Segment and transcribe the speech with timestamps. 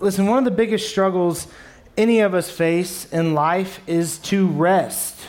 [0.00, 1.46] listen, one of the biggest struggles
[1.96, 5.28] any of us face in life is to rest,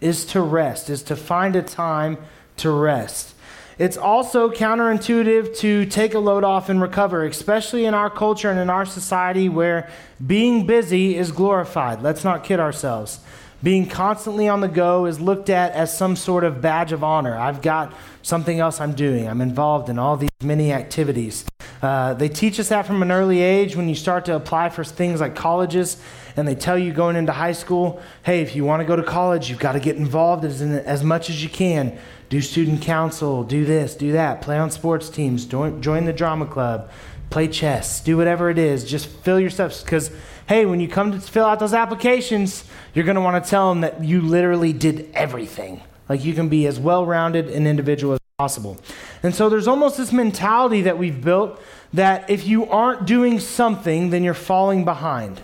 [0.00, 2.18] is to rest, is to find a time
[2.58, 3.34] to rest.
[3.76, 8.60] It's also counterintuitive to take a load off and recover, especially in our culture and
[8.60, 9.88] in our society where
[10.24, 12.00] being busy is glorified.
[12.00, 13.18] Let's not kid ourselves.
[13.64, 17.36] Being constantly on the go is looked at as some sort of badge of honor.
[17.36, 19.26] I've got something else I'm doing.
[19.26, 21.44] I'm involved in all these many activities.
[21.84, 24.82] Uh, they teach us that from an early age when you start to apply for
[24.82, 26.00] things like colleges,
[26.34, 29.02] and they tell you going into high school, hey, if you want to go to
[29.02, 31.96] college, you've got to get involved as, in, as much as you can
[32.30, 36.46] do student council, do this, do that, play on sports teams, join, join the drama
[36.46, 36.90] club,
[37.28, 38.82] play chess, do whatever it is.
[38.82, 40.10] Just fill your because,
[40.48, 43.68] hey, when you come to fill out those applications, you're going to want to tell
[43.68, 45.82] them that you literally did everything.
[46.08, 48.76] Like you can be as well rounded an individual as possible.
[49.22, 51.62] And so there's almost this mentality that we've built
[51.92, 55.40] that if you aren't doing something, then you're falling behind.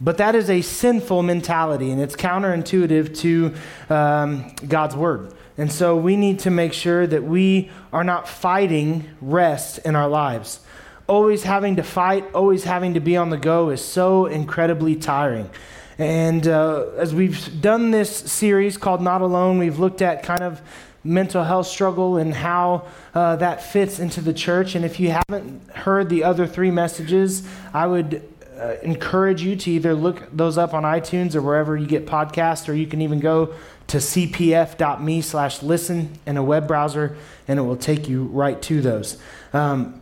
[0.00, 3.54] But that is a sinful mentality, and it's counterintuitive to
[3.92, 5.34] um, God's word.
[5.58, 10.08] And so we need to make sure that we are not fighting rest in our
[10.08, 10.60] lives.
[11.08, 15.50] Always having to fight, always having to be on the go is so incredibly tiring.
[15.98, 20.62] And uh, as we've done this series called Not Alone, we've looked at kind of
[21.02, 24.74] mental health struggle and how uh, that fits into the church.
[24.74, 28.22] And if you haven't heard the other three messages, I would
[28.58, 32.68] uh, encourage you to either look those up on iTunes or wherever you get podcasts,
[32.68, 33.54] or you can even go
[33.86, 37.16] to cpf.me slash listen in a web browser,
[37.48, 39.16] and it will take you right to those.
[39.52, 40.00] Um,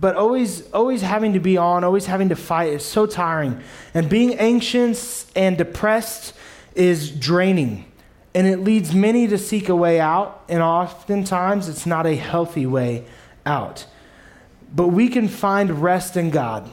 [0.00, 3.60] but always, always having to be on, always having to fight is so tiring.
[3.94, 6.34] And being anxious and depressed
[6.76, 7.84] is draining.
[8.34, 12.66] And it leads many to seek a way out, and oftentimes it's not a healthy
[12.66, 13.06] way
[13.46, 13.86] out.
[14.74, 16.70] But we can find rest in God.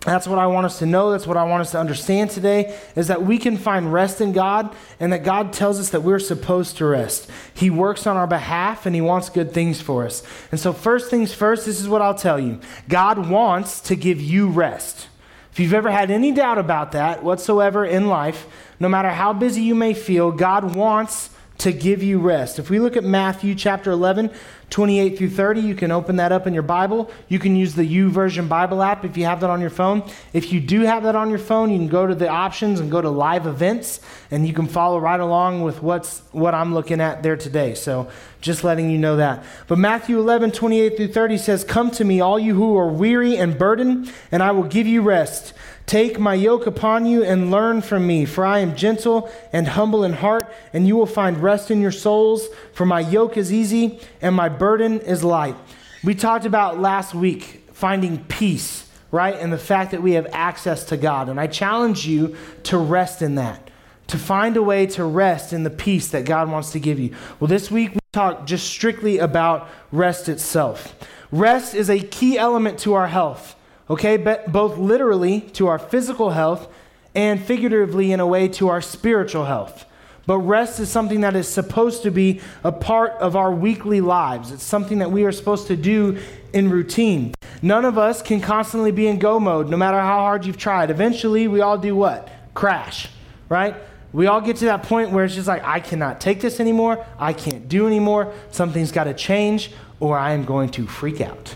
[0.00, 1.10] That's what I want us to know.
[1.10, 4.32] That's what I want us to understand today is that we can find rest in
[4.32, 7.28] God and that God tells us that we're supposed to rest.
[7.52, 10.22] He works on our behalf and He wants good things for us.
[10.50, 14.20] And so, first things first, this is what I'll tell you God wants to give
[14.20, 15.08] you rest.
[15.52, 18.46] If you've ever had any doubt about that whatsoever in life,
[18.80, 22.58] no matter how busy you may feel, God wants to give you rest.
[22.58, 24.30] If we look at Matthew chapter 11,
[24.70, 25.60] 28 through 30.
[25.60, 27.10] You can open that up in your Bible.
[27.28, 30.02] You can use the YouVersion Bible app if you have that on your phone.
[30.32, 32.90] If you do have that on your phone, you can go to the options and
[32.90, 34.00] go to live events,
[34.30, 37.74] and you can follow right along with what's what I'm looking at there today.
[37.74, 38.10] So
[38.40, 39.44] just letting you know that.
[39.66, 43.36] But Matthew 11, 28 through 30 says, Come to me, all you who are weary
[43.36, 45.54] and burdened, and I will give you rest.
[45.88, 50.04] Take my yoke upon you and learn from me, for I am gentle and humble
[50.04, 52.46] in heart, and you will find rest in your souls.
[52.74, 55.56] For my yoke is easy and my burden is light.
[56.04, 59.34] We talked about last week finding peace, right?
[59.34, 61.30] And the fact that we have access to God.
[61.30, 63.70] And I challenge you to rest in that,
[64.08, 67.16] to find a way to rest in the peace that God wants to give you.
[67.40, 70.94] Well, this week we talked just strictly about rest itself.
[71.32, 73.54] Rest is a key element to our health
[73.90, 74.16] okay?
[74.16, 76.68] But both literally to our physical health
[77.14, 79.84] and figuratively in a way to our spiritual health.
[80.26, 84.52] But rest is something that is supposed to be a part of our weekly lives.
[84.52, 86.18] It's something that we are supposed to do
[86.52, 87.32] in routine.
[87.62, 90.90] None of us can constantly be in go mode, no matter how hard you've tried.
[90.90, 92.28] Eventually, we all do what?
[92.52, 93.08] Crash,
[93.48, 93.74] right?
[94.12, 97.06] We all get to that point where it's just like, I cannot take this anymore.
[97.18, 98.34] I can't do anymore.
[98.50, 101.54] Something's got to change, or I am going to freak out.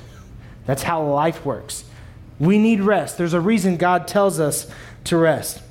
[0.65, 1.84] That's how life works.
[2.42, 3.19] We need rest.
[3.19, 4.66] There's a reason God tells us
[5.04, 5.62] to rest.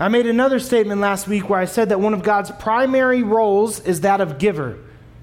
[0.00, 3.78] I made another statement last week where I said that one of God's primary roles
[3.78, 4.76] is that of giver.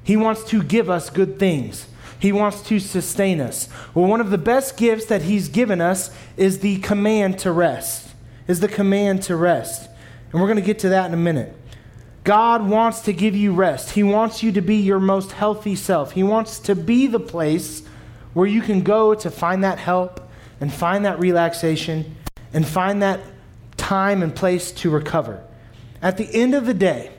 [0.06, 1.88] He wants to give us good things.
[2.20, 3.68] He wants to sustain us.
[3.94, 8.10] Well, one of the best gifts that he's given us is the command to rest.
[8.48, 9.90] Is the command to rest.
[10.32, 11.54] And we're going to get to that in a minute.
[12.24, 13.90] God wants to give you rest.
[13.90, 16.14] He wants you to be your most healthy self.
[16.14, 17.84] He wants to be the place
[18.34, 20.23] where you can go to find that help
[20.64, 22.16] and find that relaxation
[22.54, 23.20] and find that
[23.76, 25.44] time and place to recover.
[26.02, 27.12] At the end of the day,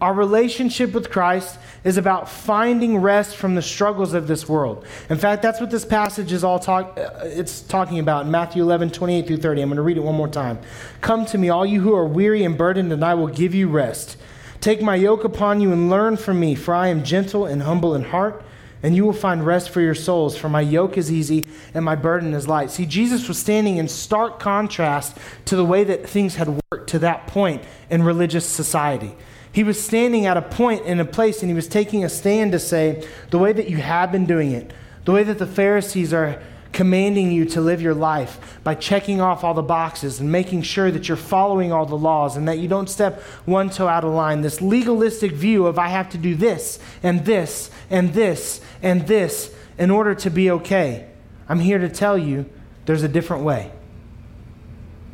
[0.00, 4.86] our relationship with Christ is about finding rest from the struggles of this world.
[5.10, 8.62] In fact, that's what this passage is all talk, uh, it's talking about in Matthew
[8.62, 9.60] 11, 28 through 30.
[9.60, 10.58] I'm going to read it one more time.
[11.02, 13.68] Come to me, all you who are weary and burdened, and I will give you
[13.68, 14.16] rest.
[14.62, 17.94] Take my yoke upon you and learn from me, for I am gentle and humble
[17.94, 18.42] in heart
[18.82, 21.96] and you will find rest for your souls, for my yoke is easy and my
[21.96, 22.70] burden is light.
[22.70, 26.98] See, Jesus was standing in stark contrast to the way that things had worked to
[27.00, 29.14] that point in religious society.
[29.50, 32.52] He was standing at a point in a place and he was taking a stand
[32.52, 34.72] to say, the way that you have been doing it,
[35.06, 39.44] the way that the Pharisees are commanding you to live your life by checking off
[39.44, 42.68] all the boxes and making sure that you're following all the laws and that you
[42.68, 44.42] don't step one toe out of line.
[44.42, 49.54] This legalistic view of I have to do this and this and this and this
[49.78, 51.08] in order to be okay.
[51.48, 52.48] I'm here to tell you
[52.86, 53.72] there's a different way.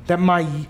[0.06, 0.66] That my,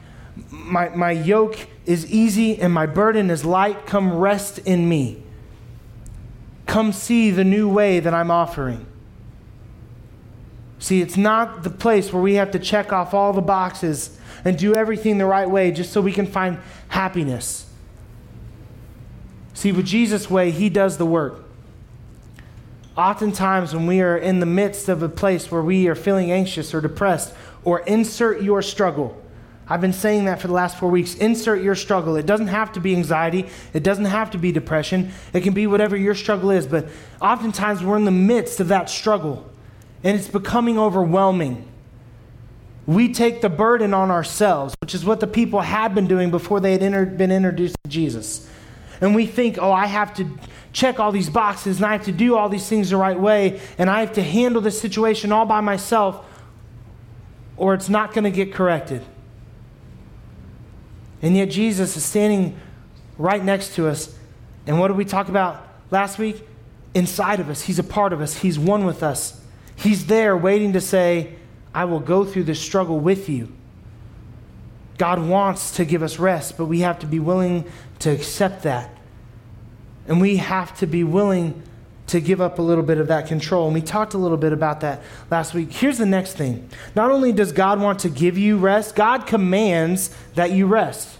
[0.50, 3.86] my, my yoke is easy and my burden is light.
[3.86, 5.22] Come rest in me.
[6.66, 8.86] Come see the new way that I'm offering.
[10.82, 14.58] See, it's not the place where we have to check off all the boxes and
[14.58, 16.58] do everything the right way just so we can find
[16.88, 17.70] happiness.
[19.54, 21.44] See, with Jesus' way, He does the work.
[22.96, 26.74] Oftentimes, when we are in the midst of a place where we are feeling anxious
[26.74, 27.32] or depressed,
[27.62, 29.22] or insert your struggle,
[29.68, 31.14] I've been saying that for the last four weeks.
[31.14, 32.16] Insert your struggle.
[32.16, 35.12] It doesn't have to be anxiety, it doesn't have to be depression.
[35.32, 36.88] It can be whatever your struggle is, but
[37.20, 39.48] oftentimes we're in the midst of that struggle
[40.04, 41.68] and it's becoming overwhelming.
[42.86, 46.58] We take the burden on ourselves, which is what the people had been doing before
[46.60, 48.48] they had been introduced to Jesus.
[49.00, 50.28] And we think, oh, I have to
[50.72, 53.60] check all these boxes and I have to do all these things the right way
[53.78, 56.24] and I have to handle this situation all by myself
[57.56, 59.02] or it's not going to get corrected.
[61.20, 62.56] And yet Jesus is standing
[63.18, 64.16] right next to us.
[64.66, 66.46] And what did we talk about last week?
[66.94, 67.62] Inside of us.
[67.62, 69.41] He's a part of us, He's one with us.
[69.82, 71.34] He's there waiting to say,
[71.74, 73.52] I will go through this struggle with you.
[74.96, 77.64] God wants to give us rest, but we have to be willing
[77.98, 78.96] to accept that.
[80.06, 81.60] And we have to be willing
[82.08, 83.66] to give up a little bit of that control.
[83.66, 85.72] And we talked a little bit about that last week.
[85.72, 90.14] Here's the next thing not only does God want to give you rest, God commands
[90.34, 91.18] that you rest.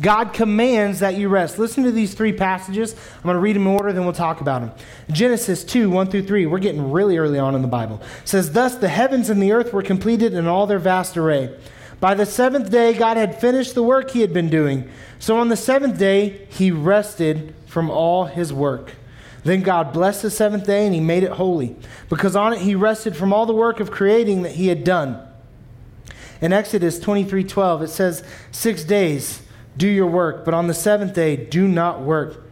[0.00, 1.58] God commands that you rest.
[1.58, 2.94] Listen to these three passages.
[3.16, 4.72] I'm going to read them in order, then we'll talk about them.
[5.10, 6.46] Genesis 2, 1 through 3.
[6.46, 8.00] We're getting really early on in the Bible.
[8.22, 11.56] It says, Thus the heavens and the earth were completed in all their vast array.
[12.00, 14.88] By the seventh day, God had finished the work he had been doing.
[15.18, 18.92] So on the seventh day, he rested from all his work.
[19.42, 21.74] Then God blessed the seventh day and he made it holy,
[22.08, 25.24] because on it he rested from all the work of creating that he had done.
[26.40, 28.22] In Exodus 23 12, it says,
[28.52, 29.42] Six days
[29.78, 32.44] do your work, but on the seventh day do not work,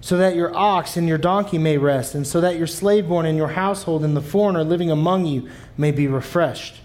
[0.00, 3.26] so that your ox and your donkey may rest, and so that your slave born
[3.26, 6.80] in your household and the foreigner living among you may be refreshed.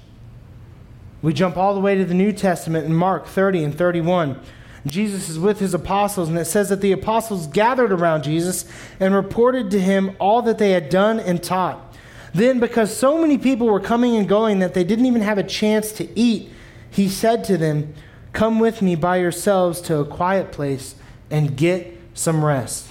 [1.22, 4.40] We jump all the way to the New Testament in Mark 30 and 31.
[4.88, 8.66] Jesus is with his apostles, and it says that the apostles gathered around Jesus
[9.00, 11.96] and reported to him all that they had done and taught.
[12.34, 15.44] Then, because so many people were coming and going that they didn't even have a
[15.44, 16.50] chance to eat,
[16.90, 17.94] he said to them,
[18.33, 20.95] Come with me by yourselves to a quiet place
[21.30, 22.88] and get some rest.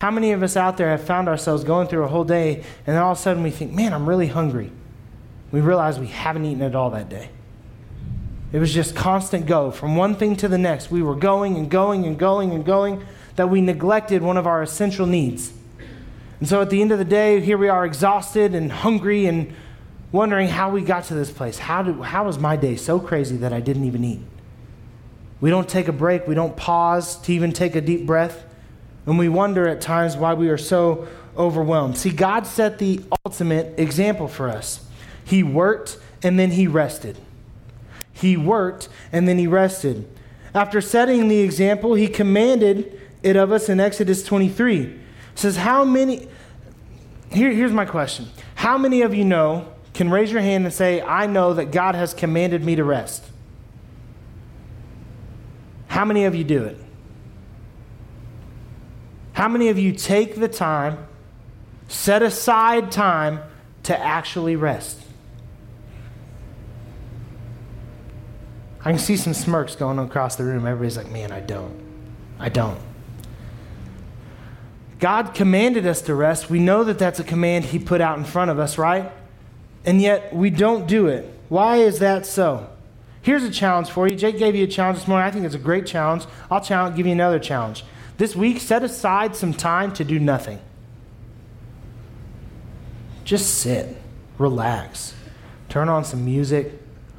[0.00, 2.96] How many of us out there have found ourselves going through a whole day, and
[2.96, 4.72] then all of a sudden we think, Man, I'm really hungry?
[5.52, 7.28] We realize we haven't eaten at all that day.
[8.52, 10.90] It was just constant go from one thing to the next.
[10.90, 13.04] We were going and going and going and going
[13.36, 15.52] that we neglected one of our essential needs.
[16.40, 19.54] And so at the end of the day, here we are exhausted and hungry and
[20.12, 21.58] wondering how we got to this place.
[21.58, 24.20] How, do, how was my day so crazy that I didn't even eat?
[25.40, 28.44] We don't take a break, we don't pause to even take a deep breath.
[29.06, 31.96] And we wonder at times why we are so overwhelmed.
[31.96, 34.84] See, God set the ultimate example for us.
[35.24, 37.18] He worked and then he rested.
[38.12, 40.08] He worked and then he rested.
[40.54, 44.80] After setting the example, he commanded it of us in Exodus 23.
[44.82, 44.98] It
[45.34, 46.28] says, How many,
[47.32, 48.28] here, here's my question.
[48.56, 51.94] How many of you know, can raise your hand and say, I know that God
[51.94, 53.22] has commanded me to rest?
[55.88, 56.78] How many of you do it?
[59.34, 61.06] How many of you take the time,
[61.88, 63.40] set aside time
[63.82, 64.98] to actually rest?
[68.82, 70.66] I can see some smirks going across the room.
[70.66, 71.78] Everybody's like, man, I don't.
[72.38, 72.80] I don't.
[74.98, 76.48] God commanded us to rest.
[76.48, 79.12] We know that that's a command He put out in front of us, right?
[79.84, 81.32] And yet we don't do it.
[81.48, 82.68] Why is that so?
[83.22, 84.16] Here's a challenge for you.
[84.16, 85.26] Jake gave you a challenge this morning.
[85.26, 86.24] I think it's a great challenge.
[86.50, 87.84] I'll challenge, give you another challenge.
[88.16, 90.60] This week, set aside some time to do nothing.
[93.24, 93.96] Just sit,
[94.38, 95.14] relax,
[95.68, 96.72] turn on some music,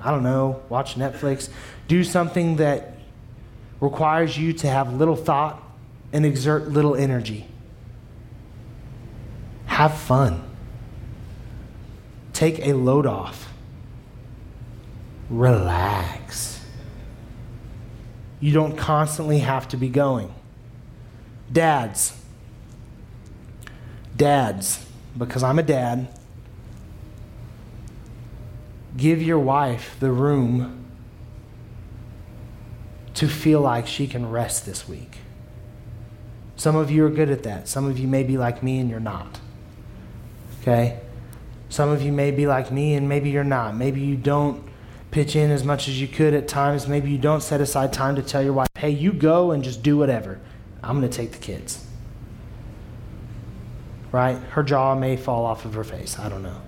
[0.04, 1.50] I don't know, watch Netflix,
[1.88, 2.98] do something that
[3.80, 5.62] requires you to have little thought
[6.12, 7.48] and exert little energy.
[9.68, 10.51] Have fun.
[12.42, 13.54] Take a load off.
[15.30, 16.60] Relax.
[18.40, 20.34] You don't constantly have to be going.
[21.52, 22.20] Dads,
[24.18, 24.84] dads,
[25.16, 26.08] because I'm a dad,
[28.98, 30.84] give your wife the room
[33.14, 35.18] to feel like she can rest this week.
[36.56, 37.68] Some of you are good at that.
[37.68, 39.40] Some of you may be like me and you're not.
[40.62, 41.02] Okay?
[41.72, 43.78] Some of you may be like me and maybe you're not.
[43.78, 44.62] Maybe you don't
[45.10, 46.86] pitch in as much as you could at times.
[46.86, 49.82] Maybe you don't set aside time to tell your wife, hey, you go and just
[49.82, 50.42] do whatever.
[50.84, 51.88] I'm going to take the kids.
[54.12, 54.36] Right?
[54.36, 56.20] Her jaw may fall off of her face.
[56.20, 56.62] I don't know.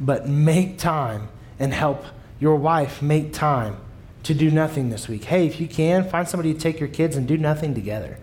[0.00, 2.02] But make time and help
[2.40, 3.76] your wife make time
[4.22, 5.24] to do nothing this week.
[5.24, 8.16] Hey, if you can, find somebody to take your kids and do nothing together.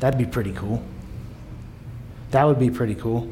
[0.00, 0.82] That'd be pretty cool.
[2.32, 3.30] That would be pretty cool.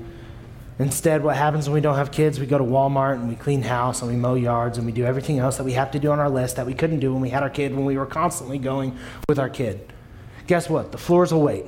[0.79, 3.63] Instead, what happens when we don't have kids, we go to Walmart and we clean
[3.63, 6.11] house and we mow yards and we do everything else that we have to do
[6.11, 8.07] on our list that we couldn't do when we had our kid, when we were
[8.07, 8.97] constantly going
[9.29, 9.93] with our kid.
[10.49, 10.91] Guess what?
[10.91, 11.67] The floors will wait.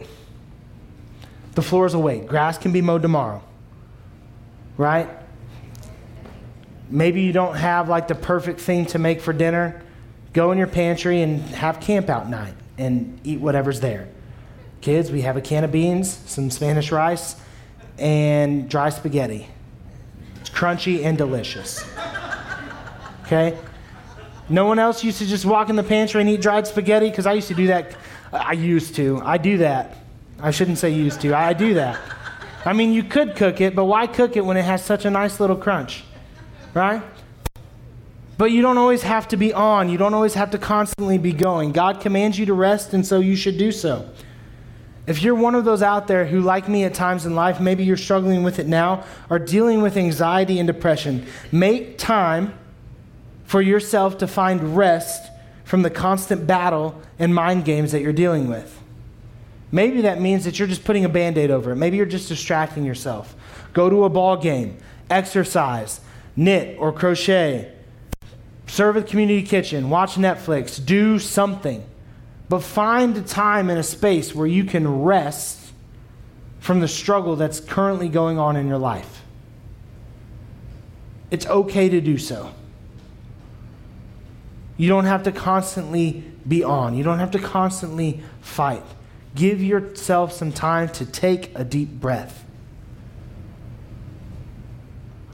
[1.54, 2.26] The floors will wait.
[2.26, 3.42] Grass can be mowed tomorrow.
[4.76, 5.08] Right?
[6.90, 9.82] Maybe you don't have like the perfect thing to make for dinner.
[10.32, 14.08] Go in your pantry and have camp out night and eat whatever's there.
[14.80, 17.36] Kids, we have a can of beans, some Spanish rice,
[17.98, 19.48] and dry spaghetti.
[20.40, 21.84] It's crunchy and delicious.
[23.24, 23.58] Okay?
[24.48, 27.10] No one else used to just walk in the pantry and eat dried spaghetti?
[27.10, 27.96] Because I used to do that.
[28.32, 29.20] I used to.
[29.24, 29.96] I do that.
[30.40, 31.34] I shouldn't say used to.
[31.34, 31.98] I do that.
[32.64, 35.10] I mean, you could cook it, but why cook it when it has such a
[35.10, 36.04] nice little crunch?
[36.74, 37.02] Right?
[38.38, 39.88] But you don't always have to be on.
[39.88, 41.72] You don't always have to constantly be going.
[41.72, 44.08] God commands you to rest, and so you should do so.
[45.06, 47.84] If you're one of those out there who, like me at times in life, maybe
[47.84, 52.58] you're struggling with it now, are dealing with anxiety and depression, make time
[53.44, 55.30] for yourself to find rest
[55.64, 58.80] from the constant battle and mind games that you're dealing with.
[59.70, 61.76] Maybe that means that you're just putting a band aid over it.
[61.76, 63.34] Maybe you're just distracting yourself.
[63.72, 64.78] Go to a ball game,
[65.10, 66.00] exercise,
[66.34, 67.72] knit or crochet,
[68.66, 71.84] serve at the community kitchen, watch Netflix, do something.
[72.48, 75.72] But find a time and a space where you can rest
[76.60, 79.22] from the struggle that's currently going on in your life.
[81.30, 82.52] It's okay to do so.
[84.76, 88.84] You don't have to constantly be on, you don't have to constantly fight.
[89.34, 92.44] Give yourself some time to take a deep breath.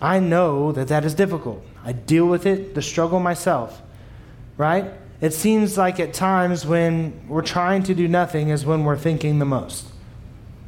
[0.00, 1.64] I know that that is difficult.
[1.84, 3.80] I deal with it, the struggle myself,
[4.56, 4.92] right?
[5.22, 9.38] It seems like at times when we're trying to do nothing is when we're thinking
[9.38, 9.86] the most,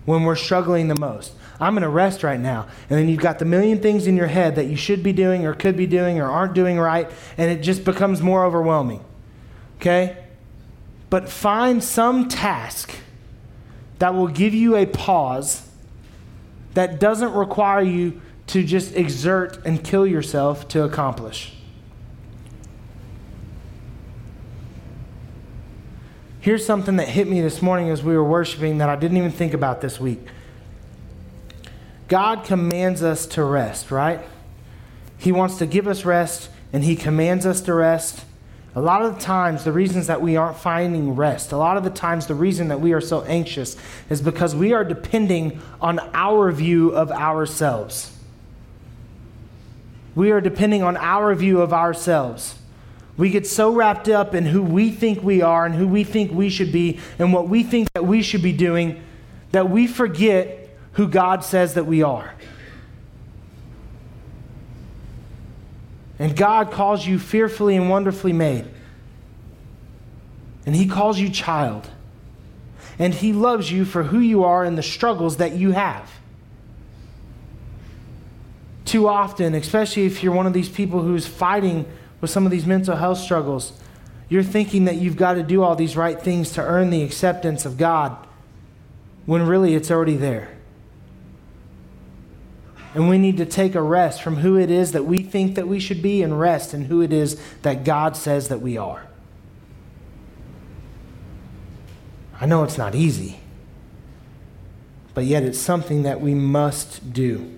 [0.04, 1.34] when we're struggling the most.
[1.58, 2.68] I'm going to rest right now.
[2.88, 5.44] And then you've got the million things in your head that you should be doing
[5.44, 9.04] or could be doing or aren't doing right, and it just becomes more overwhelming.
[9.80, 10.24] Okay?
[11.10, 12.94] But find some task
[13.98, 15.68] that will give you a pause
[16.74, 21.54] that doesn't require you to just exert and kill yourself to accomplish.
[26.44, 29.30] Here's something that hit me this morning as we were worshiping that I didn't even
[29.30, 30.20] think about this week.
[32.06, 34.20] God commands us to rest, right?
[35.16, 38.26] He wants to give us rest and He commands us to rest.
[38.74, 41.82] A lot of the times, the reasons that we aren't finding rest, a lot of
[41.82, 43.74] the times, the reason that we are so anxious
[44.10, 48.14] is because we are depending on our view of ourselves.
[50.14, 52.56] We are depending on our view of ourselves.
[53.16, 56.32] We get so wrapped up in who we think we are and who we think
[56.32, 59.02] we should be and what we think that we should be doing
[59.52, 62.34] that we forget who God says that we are.
[66.18, 68.66] And God calls you fearfully and wonderfully made.
[70.66, 71.88] And He calls you child.
[72.98, 76.10] And He loves you for who you are and the struggles that you have.
[78.84, 81.86] Too often, especially if you're one of these people who's fighting
[82.20, 83.72] with some of these mental health struggles,
[84.28, 87.64] you're thinking that you've got to do all these right things to earn the acceptance
[87.64, 88.16] of God
[89.26, 90.50] when really it's already there.
[92.94, 95.66] And we need to take a rest from who it is that we think that
[95.66, 99.06] we should be and rest in who it is that God says that we are.
[102.40, 103.40] I know it's not easy,
[105.12, 107.50] but yet it's something that we must do.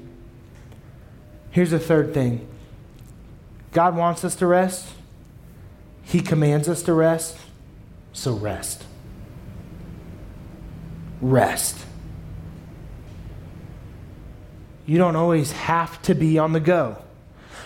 [1.51, 2.47] Here's the third thing
[3.77, 4.89] God wants us to rest,
[6.03, 7.37] He commands us to rest,
[8.15, 8.87] so rest.
[11.21, 11.85] Rest.
[14.87, 16.97] You don't always have to be on the go.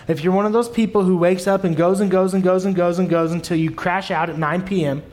[0.09, 2.65] If you're one of those people who wakes up and goes and goes and goes
[2.65, 5.03] and goes and goes until you crash out at 9 p.m.,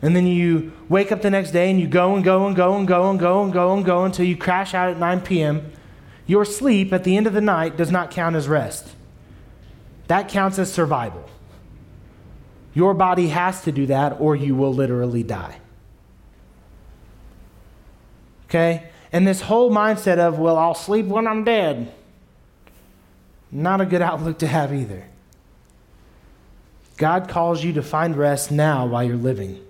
[0.00, 2.78] and then you wake up the next day and you go and go and go
[2.78, 5.70] and go and go and go and go until you crash out at 9 p.m.,
[6.30, 8.94] Your sleep at the end of the night does not count as rest.
[10.06, 11.28] That counts as survival.
[12.72, 15.58] Your body has to do that, or you will literally die.
[18.44, 18.90] Okay?
[19.10, 21.92] And this whole mindset of, well, I'll sleep when I'm dead,
[23.50, 25.08] not a good outlook to have either.
[26.96, 29.60] God calls you to find rest now while you're living.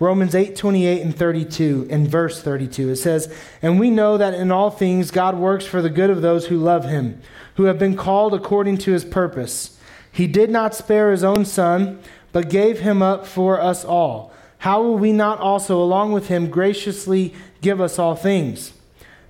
[0.00, 4.52] Romans 8, 28 and 32, in verse 32, it says, And we know that in
[4.52, 7.20] all things God works for the good of those who love him,
[7.56, 9.76] who have been called according to his purpose.
[10.12, 12.00] He did not spare his own son,
[12.32, 14.32] but gave him up for us all.
[14.58, 18.72] How will we not also, along with him, graciously give us all things?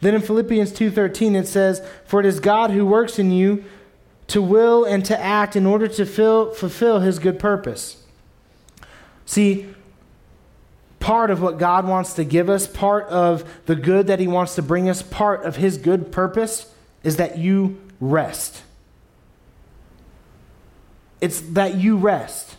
[0.00, 3.64] Then in Philippians 2:13 it says, "For it is God who works in you
[4.28, 7.96] to will and to act in order to fill, fulfill his good purpose."
[9.26, 9.66] See,
[11.00, 14.54] part of what God wants to give us, part of the good that he wants
[14.56, 18.62] to bring us, part of his good purpose is that you rest.
[21.20, 22.56] It's that you rest.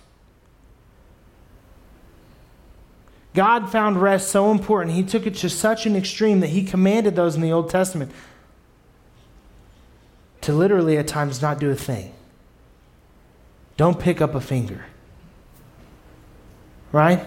[3.34, 7.16] God found rest so important, he took it to such an extreme that he commanded
[7.16, 8.12] those in the Old Testament
[10.42, 12.14] to literally at times not do a thing.
[13.78, 14.86] Don't pick up a finger.
[16.92, 17.26] Right?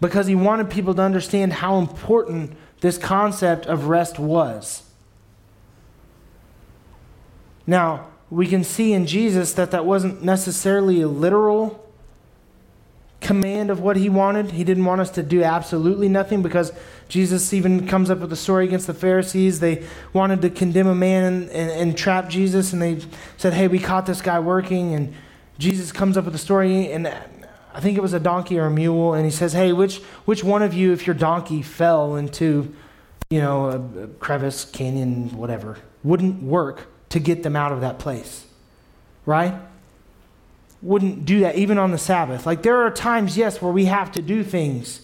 [0.00, 4.82] Because he wanted people to understand how important this concept of rest was.
[7.66, 11.86] Now, we can see in Jesus that that wasn't necessarily a literal
[13.20, 14.52] command of what he wanted.
[14.52, 16.72] He didn't want us to do absolutely nothing because
[17.08, 19.60] Jesus even comes up with a story against the Pharisees.
[19.60, 23.00] They wanted to condemn a man and, and, and, trap Jesus, and they
[23.36, 24.94] said, Hey, we caught this guy working.
[24.94, 25.12] And
[25.58, 27.12] Jesus comes up with a story, and
[27.72, 30.42] I think it was a donkey or a mule, and he says, Hey, which, which
[30.42, 32.74] one of you, if your donkey fell into,
[33.30, 37.98] you know, a, a crevice, canyon, whatever, wouldn't work to get them out of that
[37.98, 38.44] place?
[39.26, 39.54] Right?
[40.82, 42.46] wouldn't do that even on the Sabbath.
[42.46, 45.02] Like there are times, yes, where we have to do things.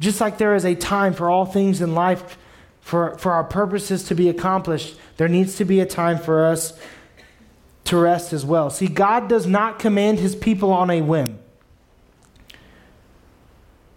[0.00, 2.36] Just like there is a time for all things in life
[2.80, 6.78] for, for our purposes to be accomplished, there needs to be a time for us
[7.88, 8.70] to rest as well.
[8.70, 11.38] See, God does not command his people on a whim.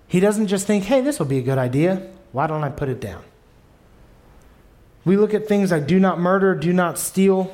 [0.08, 2.10] He doesn't just think, hey, this will be a good idea.
[2.32, 3.24] Why don't I put it down?
[5.04, 7.52] We look at things like do not murder, do not steal,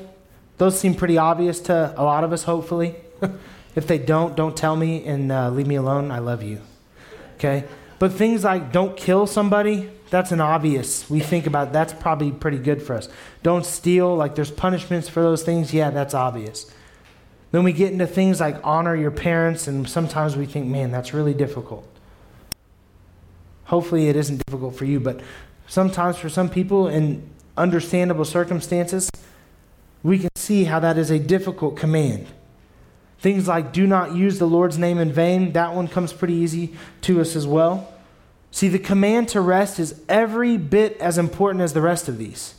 [0.57, 2.95] those seem pretty obvious to a lot of us, hopefully.
[3.75, 6.11] if they don't, don't tell me and uh, leave me alone.
[6.11, 6.61] I love you.
[7.35, 7.63] Okay?
[7.99, 11.09] But things like don't kill somebody, that's an obvious.
[11.09, 13.09] We think about that's probably pretty good for us.
[13.43, 15.73] Don't steal, like there's punishments for those things.
[15.73, 16.71] Yeah, that's obvious.
[17.51, 21.13] Then we get into things like honor your parents, and sometimes we think, man, that's
[21.13, 21.87] really difficult.
[23.65, 25.21] Hopefully, it isn't difficult for you, but
[25.67, 29.09] sometimes for some people in understandable circumstances,
[30.03, 32.27] we can see how that is a difficult command.
[33.19, 36.75] Things like do not use the Lord's name in vain, that one comes pretty easy
[37.01, 37.93] to us as well.
[38.51, 42.55] See, the command to rest is every bit as important as the rest of these.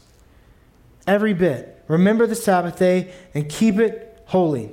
[1.07, 1.83] Every bit.
[1.88, 4.71] Remember the Sabbath day and keep it holy.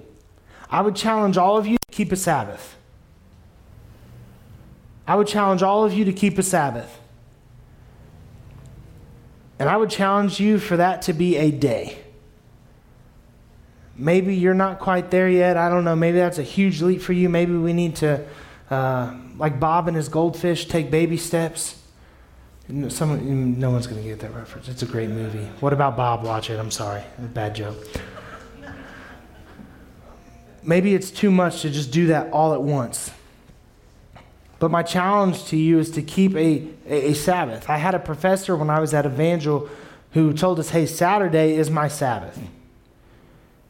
[0.69, 2.75] I would challenge all of you to keep a Sabbath.
[5.07, 6.99] I would challenge all of you to keep a Sabbath.
[9.59, 12.04] And I would challenge you for that to be a day.
[13.97, 15.55] Maybe you're not quite there yet.
[15.57, 15.95] I don't know.
[15.95, 17.29] Maybe that's a huge leap for you.
[17.29, 18.25] Maybe we need to,
[18.69, 21.81] uh, like Bob and his goldfish, take baby steps.
[22.89, 24.67] Some, no one's going to get that reference.
[24.67, 25.45] It's a great movie.
[25.59, 26.23] What about Bob?
[26.23, 26.59] Watch it.
[26.59, 27.03] I'm sorry.
[27.19, 27.77] Bad joke.
[30.63, 33.11] Maybe it's too much to just do that all at once.
[34.57, 37.69] But my challenge to you is to keep a, a, a Sabbath.
[37.69, 39.69] I had a professor when I was at Evangel
[40.13, 42.39] who told us, hey, Saturday is my Sabbath.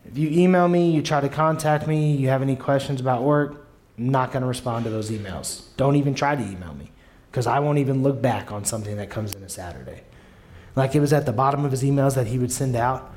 [0.05, 3.67] If you email me, you try to contact me, you have any questions about work,
[3.97, 5.63] I'm not going to respond to those emails.
[5.77, 6.91] Don't even try to email me
[7.31, 10.03] because I won't even look back on something that comes in a Saturday.
[10.75, 13.13] Like it was at the bottom of his emails that he would send out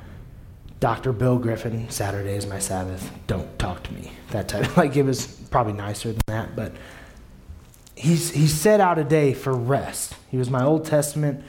[0.81, 1.12] Dr.
[1.12, 3.11] Bill Griffin, Saturday is my Sabbath.
[3.27, 4.12] Don't talk to me.
[4.31, 4.77] That type.
[4.77, 6.72] Like it was probably nicer than that, but
[7.96, 10.14] he's, he set out a day for rest.
[10.31, 11.44] He was my Old Testament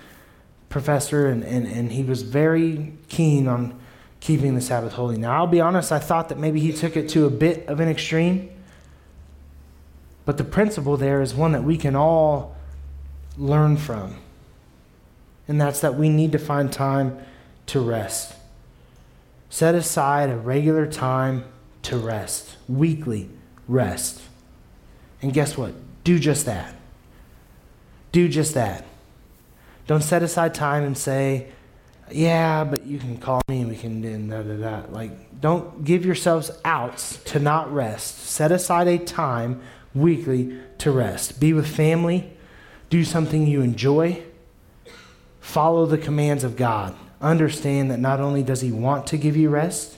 [0.70, 3.79] professor, and, and, and he was very keen on
[4.20, 5.18] keeping the Sabbath holy.
[5.18, 7.80] Now, I'll be honest, I thought that maybe he took it to a bit of
[7.80, 8.50] an extreme.
[10.26, 12.56] But the principle there is one that we can all
[13.38, 14.18] learn from.
[15.48, 17.18] And that's that we need to find time
[17.68, 18.36] to rest.
[19.50, 21.46] Set aside a regular time
[21.84, 23.30] to rest, weekly
[23.68, 24.22] rest.
[25.22, 25.74] And guess what?
[26.04, 26.76] Do just that.
[28.12, 28.86] Do just that.
[29.88, 31.48] Don't set aside time and say,
[32.12, 34.92] yeah, but you can call me and we can do da da da.
[34.92, 38.20] Like, don't give yourselves outs to not rest.
[38.20, 39.62] Set aside a time
[39.94, 41.40] weekly to rest.
[41.40, 42.32] Be with family.
[42.90, 44.24] Do something you enjoy.
[45.40, 46.96] Follow the commands of God.
[47.22, 49.98] Understand that not only does He want to give you rest,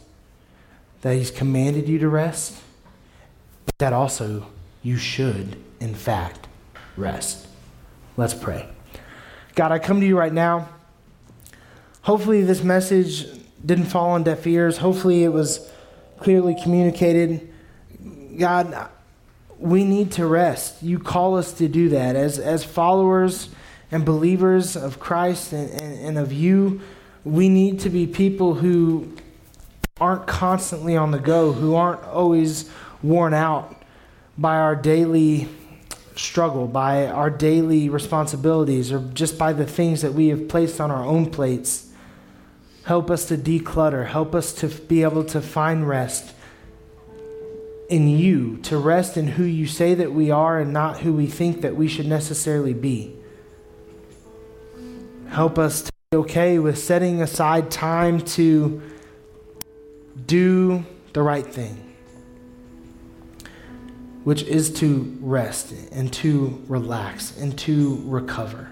[1.01, 2.61] that He's commanded you to rest,
[3.65, 4.47] but that also
[4.83, 6.47] you should, in fact,
[6.97, 7.47] rest.
[8.17, 8.67] Let's pray.
[9.55, 10.69] God, I come to you right now.
[12.03, 13.27] Hopefully, this message
[13.63, 14.77] didn't fall on deaf ears.
[14.77, 15.69] Hopefully, it was
[16.19, 17.47] clearly communicated.
[18.37, 18.89] God,
[19.59, 20.81] we need to rest.
[20.81, 22.15] You call us to do that.
[22.15, 23.49] As, as followers
[23.91, 26.81] and believers of Christ and, and, and of you,
[27.23, 29.15] we need to be people who
[29.99, 32.69] aren't constantly on the go, who aren't always
[33.03, 33.75] worn out
[34.37, 35.47] by our daily
[36.15, 40.89] struggle, by our daily responsibilities, or just by the things that we have placed on
[40.89, 41.90] our own plates.
[42.83, 44.07] Help us to declutter.
[44.07, 46.33] Help us to be able to find rest
[47.89, 51.27] in you, to rest in who you say that we are and not who we
[51.27, 53.15] think that we should necessarily be.
[55.27, 58.81] Help us to be okay with setting aside time to
[60.25, 61.93] do the right thing,
[64.23, 68.69] which is to rest and to relax and to recover.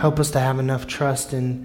[0.00, 1.62] Help us to have enough trust in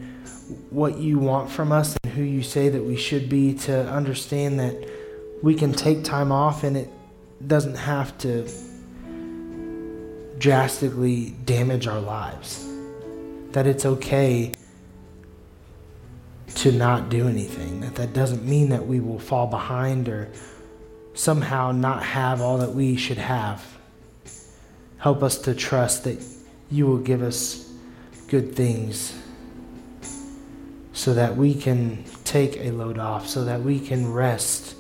[0.70, 4.60] what you want from us and who you say that we should be to understand
[4.60, 4.76] that
[5.42, 6.90] we can take time off and it
[7.48, 8.46] doesn't have to
[10.38, 12.68] drastically damage our lives.
[13.52, 14.52] That it's okay
[16.56, 17.80] to not do anything.
[17.80, 20.30] That that doesn't mean that we will fall behind or
[21.14, 23.64] somehow not have all that we should have.
[24.98, 26.22] Help us to trust that
[26.70, 27.65] you will give us
[28.28, 29.14] good things
[30.94, 34.76] so that we can take a load off, so that we can rest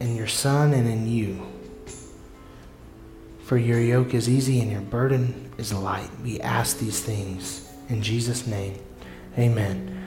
[0.00, 1.46] in your Son and in you.
[3.44, 6.10] For your yoke is easy and your burden is light.
[6.22, 8.78] We ask these things in Jesus' name.
[9.38, 10.01] Amen.